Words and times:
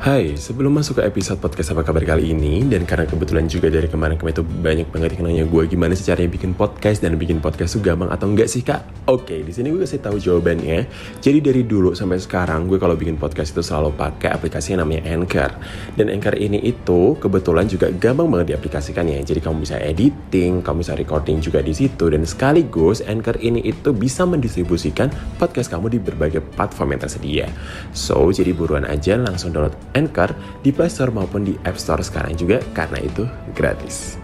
Hai, 0.00 0.32
sebelum 0.32 0.80
masuk 0.80 0.96
ke 0.96 1.12
episode 1.12 1.44
podcast 1.44 1.76
apa 1.76 1.84
kabar 1.84 2.00
kali 2.00 2.32
ini 2.32 2.64
Dan 2.64 2.88
karena 2.88 3.04
kebetulan 3.04 3.44
juga 3.52 3.68
dari 3.68 3.84
kemarin-kemarin 3.84 4.32
itu 4.32 4.40
banyak 4.40 4.88
banget 4.88 5.20
yang 5.20 5.28
nanya 5.28 5.44
gue 5.44 5.62
Gimana 5.68 5.92
sih 5.92 6.08
caranya 6.08 6.32
bikin 6.32 6.56
podcast 6.56 7.04
dan 7.04 7.20
bikin 7.20 7.36
podcast 7.36 7.76
itu 7.76 7.84
gampang 7.84 8.08
atau 8.08 8.32
enggak 8.32 8.48
sih 8.48 8.64
kak? 8.64 8.80
Oke, 9.10 9.44
di 9.44 9.52
sini 9.52 9.74
gue 9.74 9.82
kasih 9.82 10.00
tahu 10.00 10.22
jawabannya. 10.22 10.86
Jadi 11.18 11.38
dari 11.42 11.66
dulu 11.66 11.98
sampai 11.98 12.22
sekarang 12.22 12.70
gue 12.70 12.78
kalau 12.78 12.94
bikin 12.94 13.18
podcast 13.18 13.50
itu 13.50 13.58
selalu 13.58 13.90
pakai 13.98 14.30
aplikasi 14.30 14.72
yang 14.72 14.86
namanya 14.86 15.02
Anchor. 15.10 15.50
Dan 15.98 16.08
Anchor 16.14 16.38
ini 16.38 16.62
itu 16.62 17.18
kebetulan 17.18 17.66
juga 17.66 17.90
gampang 17.90 18.30
banget 18.30 18.54
diaplikasikannya 18.54 19.18
Jadi 19.26 19.42
kamu 19.42 19.66
bisa 19.66 19.82
editing, 19.82 20.62
kamu 20.62 20.86
bisa 20.86 20.94
recording 20.94 21.42
juga 21.42 21.58
di 21.58 21.74
situ. 21.74 22.06
Dan 22.06 22.22
sekaligus 22.22 23.02
Anchor 23.02 23.34
ini 23.42 23.66
itu 23.66 23.90
bisa 23.90 24.22
mendistribusikan 24.24 25.10
podcast 25.42 25.74
kamu 25.74 25.90
di 25.90 25.98
berbagai 25.98 26.40
platform 26.54 26.94
yang 26.94 27.02
tersedia. 27.02 27.46
So, 27.90 28.30
jadi 28.30 28.54
buruan 28.54 28.86
aja 28.86 29.18
langsung 29.18 29.50
download 29.50 29.89
Anchor 29.94 30.34
di 30.62 30.70
Play 30.70 30.90
Store 30.90 31.10
maupun 31.10 31.46
di 31.46 31.54
App 31.66 31.78
Store 31.80 32.02
sekarang 32.04 32.36
juga 32.38 32.62
karena 32.76 32.98
itu 33.02 33.26
gratis. 33.54 34.18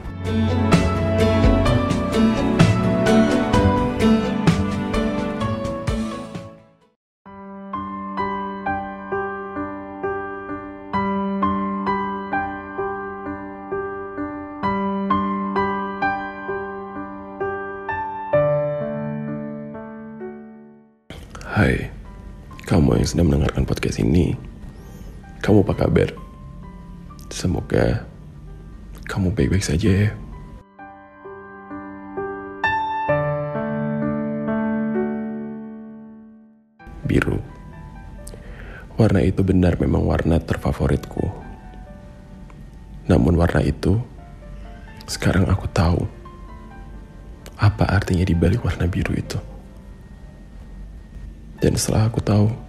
Hai, 21.56 21.88
kamu 22.68 23.00
yang 23.00 23.08
sedang 23.08 23.32
mendengarkan 23.32 23.64
podcast 23.64 23.96
ini, 23.96 24.36
kamu 25.46 25.62
apa 25.62 25.86
kabar? 25.86 26.10
Semoga 27.30 28.02
kamu 29.06 29.30
baik-baik 29.30 29.62
saja 29.62 29.86
ya. 29.86 30.10
Biru. 37.06 37.38
Warna 38.98 39.22
itu 39.22 39.46
benar 39.46 39.78
memang 39.78 40.02
warna 40.02 40.42
terfavoritku. 40.42 41.30
Namun 43.06 43.38
warna 43.38 43.62
itu 43.62 44.02
sekarang 45.06 45.46
aku 45.46 45.70
tahu 45.70 46.10
apa 47.54 47.86
artinya 47.86 48.26
di 48.26 48.34
balik 48.34 48.66
warna 48.66 48.90
biru 48.90 49.14
itu. 49.14 49.38
Dan 51.62 51.78
setelah 51.78 52.10
aku 52.10 52.18
tahu, 52.18 52.65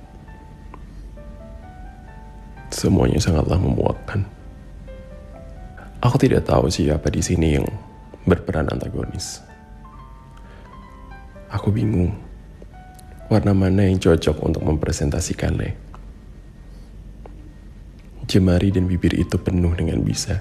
semuanya 2.77 3.17
sangatlah 3.17 3.57
memuakkan. 3.57 4.21
Aku 5.97 6.21
tidak 6.21 6.45
tahu 6.45 6.69
siapa 6.69 7.09
di 7.09 7.25
sini 7.25 7.57
yang 7.57 7.65
berperan 8.29 8.69
antagonis. 8.69 9.41
Aku 11.49 11.73
bingung 11.73 12.13
warna 13.33 13.57
mana 13.57 13.89
yang 13.89 13.97
cocok 13.97 14.37
untuk 14.45 14.61
mempresentasikannya. 14.61 15.73
Jemari 18.29 18.69
dan 18.69 18.85
bibir 18.85 19.17
itu 19.17 19.41
penuh 19.41 19.73
dengan 19.73 19.97
bisa. 20.05 20.37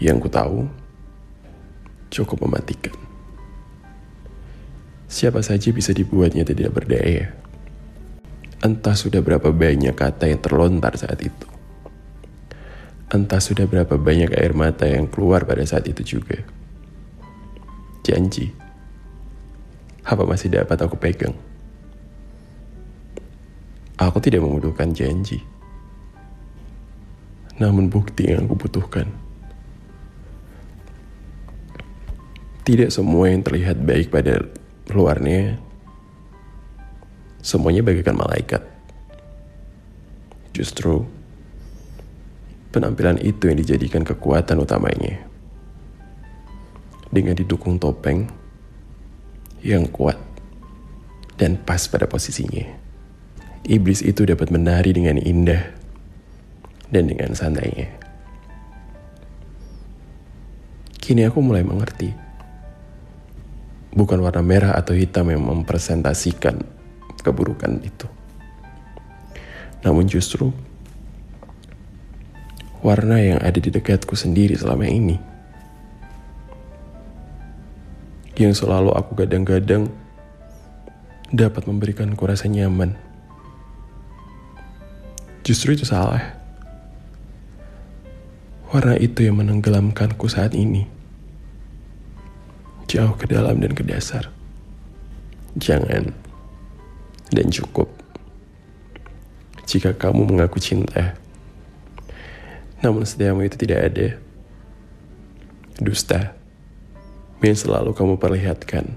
Yang 0.00 0.16
ku 0.24 0.28
tahu 0.32 0.58
cukup 2.08 2.48
mematikan. 2.48 2.96
Siapa 5.12 5.44
saja 5.44 5.68
bisa 5.68 5.92
dibuatnya 5.92 6.48
tidak 6.48 6.72
berdaya. 6.72 7.41
Entah 8.62 8.94
sudah 8.94 9.18
berapa 9.26 9.50
banyak 9.50 9.90
kata 9.90 10.30
yang 10.30 10.38
terlontar 10.38 10.94
saat 10.94 11.18
itu. 11.18 11.46
Entah 13.10 13.42
sudah 13.42 13.66
berapa 13.66 13.98
banyak 13.98 14.38
air 14.38 14.54
mata 14.54 14.86
yang 14.86 15.10
keluar 15.10 15.42
pada 15.42 15.66
saat 15.66 15.82
itu 15.90 16.16
juga. 16.16 16.38
Janji. 18.06 18.54
Apa 20.06 20.22
masih 20.22 20.54
dapat 20.54 20.78
aku 20.78 20.94
pegang? 20.94 21.34
Aku 23.98 24.22
tidak 24.22 24.46
membutuhkan 24.46 24.94
janji. 24.94 25.42
Namun 27.58 27.90
bukti 27.90 28.30
yang 28.30 28.46
aku 28.46 28.54
butuhkan. 28.62 29.10
Tidak 32.62 32.94
semua 32.94 33.26
yang 33.26 33.42
terlihat 33.42 33.82
baik 33.82 34.14
pada 34.14 34.38
luarnya 34.94 35.58
semuanya 37.42 37.82
bagaikan 37.82 38.14
malaikat. 38.14 38.62
Justru 40.54 41.02
penampilan 42.70 43.18
itu 43.20 43.50
yang 43.50 43.58
dijadikan 43.58 44.06
kekuatan 44.06 44.62
utamanya. 44.62 45.28
Dengan 47.12 47.36
didukung 47.36 47.76
topeng 47.76 48.24
yang 49.60 49.84
kuat 49.92 50.16
dan 51.36 51.60
pas 51.60 51.84
pada 51.84 52.08
posisinya. 52.08 52.80
Iblis 53.68 54.00
itu 54.00 54.24
dapat 54.24 54.48
menari 54.48 54.96
dengan 54.96 55.20
indah 55.20 55.60
dan 56.88 57.12
dengan 57.12 57.36
santainya. 57.36 57.92
Kini 61.02 61.28
aku 61.28 61.38
mulai 61.44 61.66
mengerti. 61.66 62.10
Bukan 63.92 64.24
warna 64.24 64.40
merah 64.40 64.72
atau 64.72 64.96
hitam 64.96 65.28
yang 65.28 65.44
mempresentasikan 65.44 66.81
keburukan 67.22 67.78
itu. 67.80 68.10
Namun 69.82 70.06
justru 70.06 70.50
warna 72.82 73.22
yang 73.22 73.38
ada 73.42 73.58
di 73.58 73.70
dekatku 73.70 74.14
sendiri 74.18 74.58
selama 74.58 74.86
ini. 74.86 75.16
Yang 78.34 78.66
selalu 78.66 78.90
aku 78.94 79.14
gadang-gadang 79.14 79.86
dapat 81.30 81.62
memberikanku 81.66 82.22
rasa 82.26 82.50
nyaman. 82.50 82.98
Justru 85.42 85.74
itu 85.74 85.86
salah. 85.86 86.38
Warna 88.70 88.96
itu 88.96 89.26
yang 89.26 89.42
menenggelamkanku 89.42 90.30
saat 90.30 90.54
ini. 90.54 90.86
Jauh 92.88 93.14
ke 93.18 93.28
dalam 93.28 93.60
dan 93.60 93.74
ke 93.74 93.84
dasar. 93.84 94.30
Jangan 95.58 96.31
dan 97.32 97.48
cukup 97.48 97.88
jika 99.72 99.96
kamu 99.96 100.28
mengaku 100.28 100.60
cinta. 100.60 101.16
Namun 102.84 103.08
setiamu 103.08 103.46
itu 103.46 103.56
tidak 103.56 103.80
ada. 103.88 104.08
Dusta 105.80 106.36
yang 107.40 107.56
selalu 107.56 107.96
kamu 107.96 108.20
perlihatkan. 108.20 108.92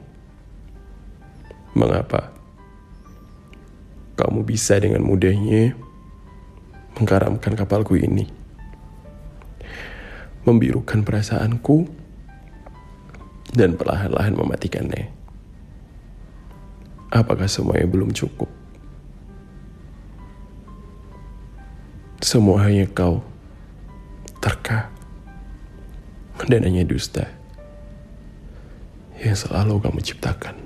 Mengapa? 1.72 2.36
Kamu 4.20 4.44
bisa 4.44 4.76
dengan 4.80 5.04
mudahnya 5.04 5.76
mengkaramkan 7.00 7.56
kapalku 7.56 7.96
ini. 7.96 8.28
Membirukan 10.44 11.02
perasaanku 11.02 11.88
dan 13.56 13.80
perlahan-lahan 13.80 14.36
mematikannya. 14.36 15.25
Apakah 17.14 17.46
semuanya 17.46 17.86
belum 17.86 18.10
cukup? 18.12 18.50
Semua 22.26 22.66
hanya 22.66 22.90
kau 22.90 23.22
terka 24.42 24.90
dan 26.50 26.66
hanya 26.66 26.82
dusta 26.82 27.30
yang 29.22 29.38
selalu 29.38 29.78
kamu 29.82 30.02
ciptakan. 30.02 30.65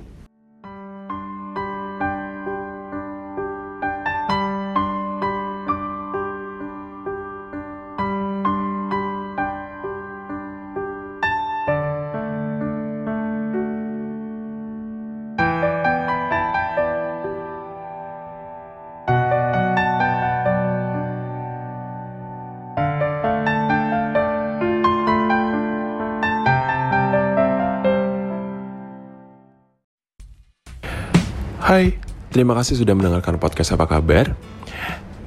Hai, 31.70 31.94
terima 32.34 32.58
kasih 32.58 32.82
sudah 32.82 32.98
mendengarkan 32.98 33.38
podcast 33.38 33.78
apa 33.78 33.86
kabar. 33.86 34.34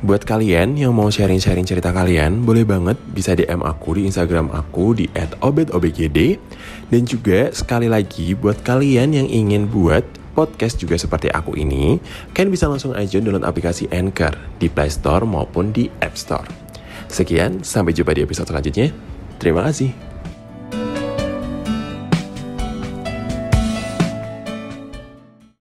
Buat 0.03 0.27
kalian 0.27 0.75
yang 0.75 0.91
mau 0.91 1.07
sharing-sharing 1.07 1.63
cerita 1.63 1.95
kalian, 1.95 2.43
boleh 2.43 2.67
banget 2.67 2.99
bisa 3.15 3.39
DM 3.39 3.63
aku 3.63 3.95
di 3.95 4.11
Instagram 4.11 4.51
aku 4.51 4.91
di 4.91 5.07
@obetobgd 5.39 6.19
dan 6.91 7.07
juga 7.07 7.55
sekali 7.55 7.87
lagi 7.87 8.35
buat 8.35 8.59
kalian 8.67 9.23
yang 9.23 9.31
ingin 9.31 9.71
buat 9.71 10.03
podcast 10.35 10.83
juga 10.83 10.99
seperti 10.99 11.31
aku 11.31 11.55
ini, 11.55 12.03
kalian 12.35 12.51
bisa 12.51 12.67
langsung 12.67 12.91
aja 12.91 13.23
download 13.23 13.47
aplikasi 13.47 13.87
Anchor 13.95 14.35
di 14.59 14.67
Play 14.67 14.91
Store 14.91 15.23
maupun 15.23 15.71
di 15.71 15.87
App 16.03 16.19
Store. 16.19 16.51
Sekian, 17.07 17.63
sampai 17.63 17.95
jumpa 17.95 18.19
di 18.19 18.27
episode 18.27 18.51
selanjutnya. 18.51 18.91
Terima 19.39 19.63
kasih. 19.63 20.12